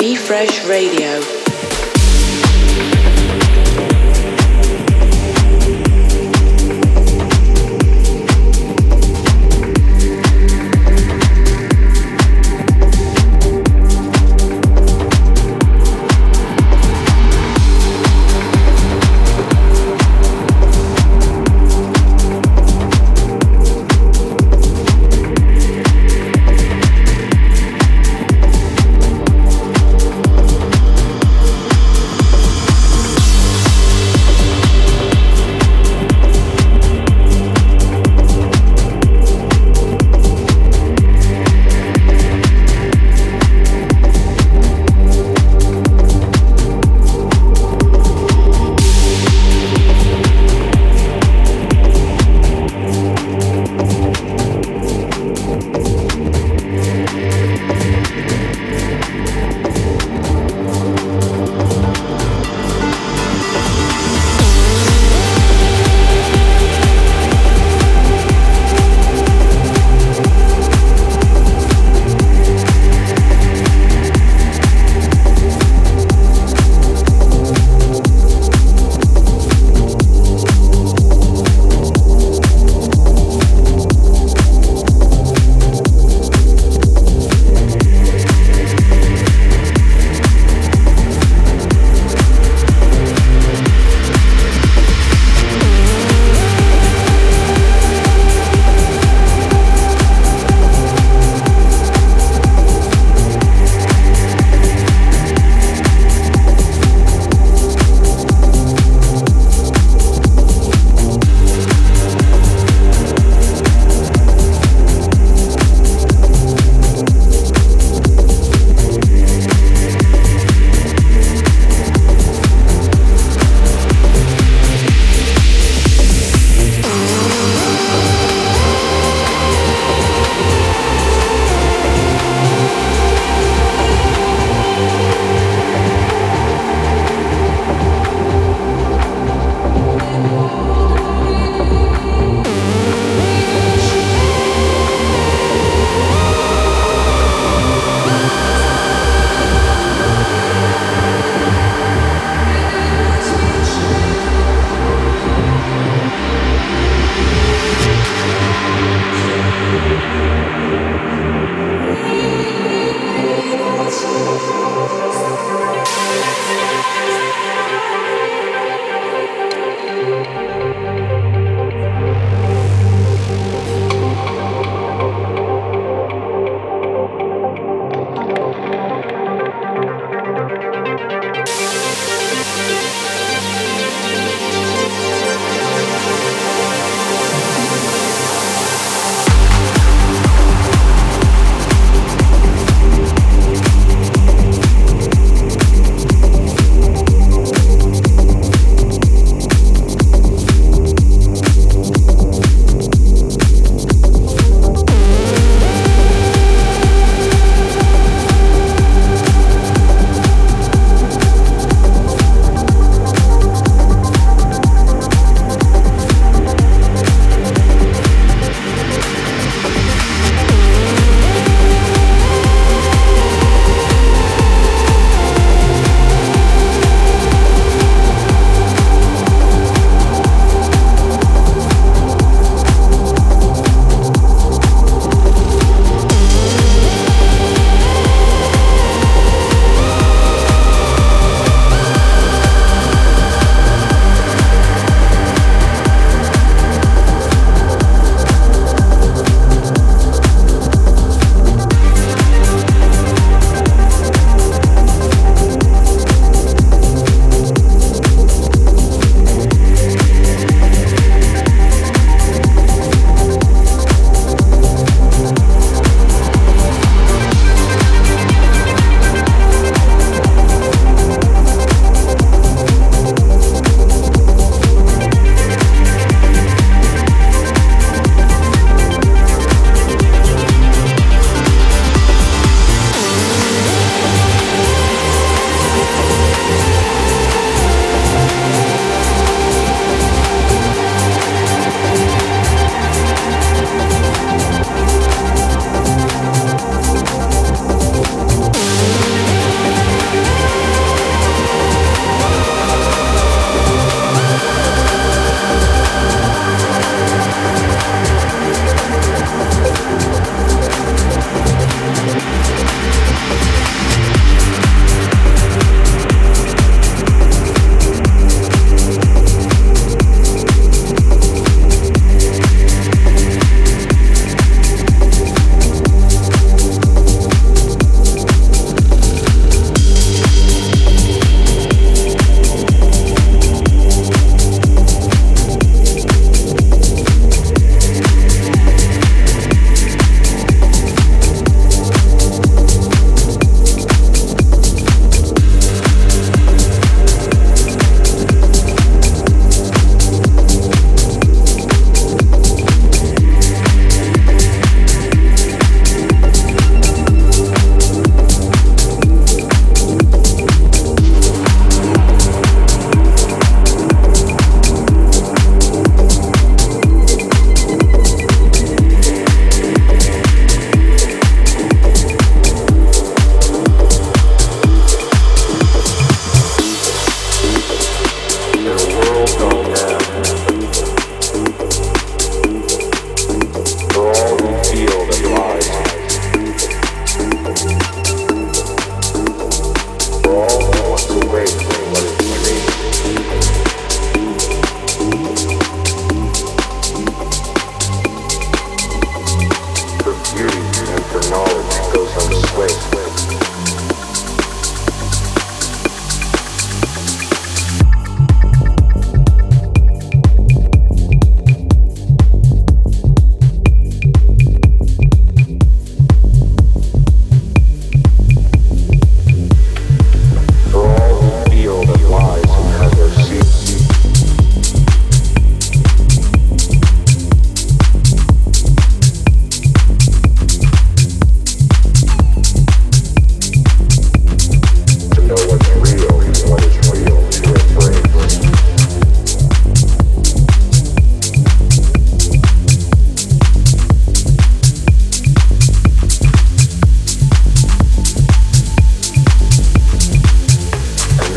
Refresh 0.00 0.64
Radio. 0.64 1.39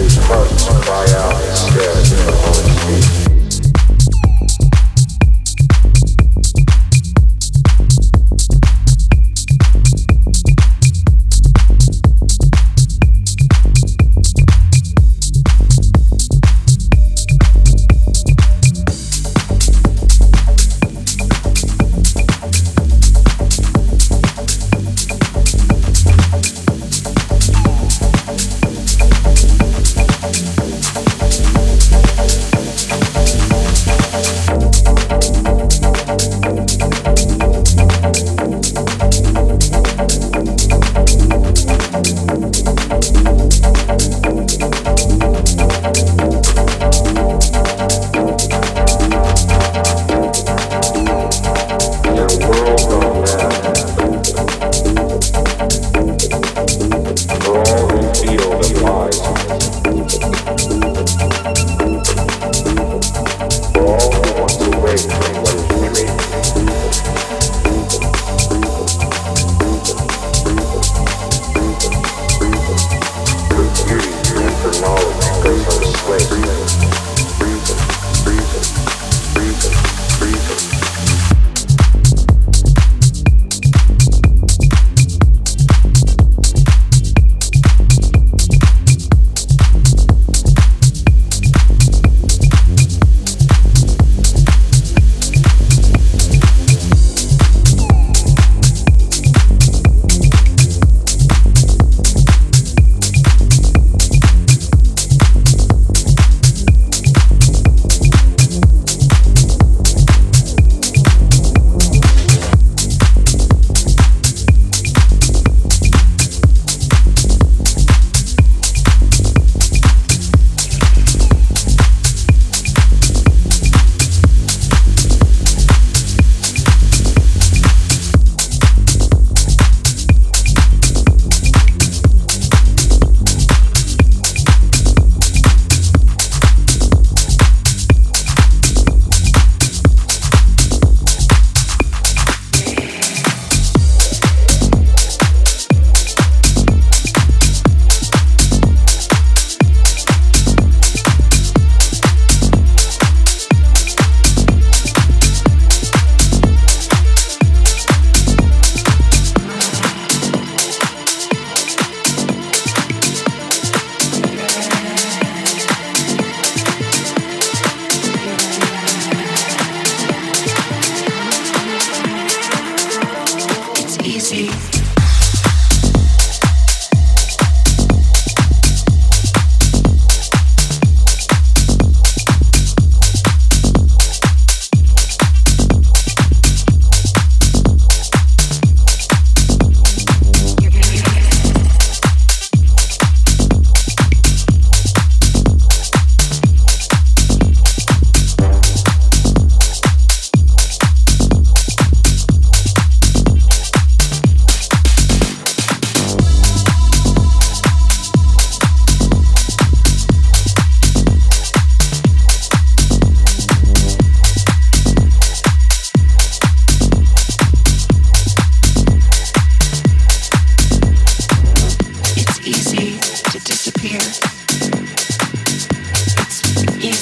whose 0.03 0.17
hearts 0.17 0.67
cry 0.85 1.05
out. 1.15 1.92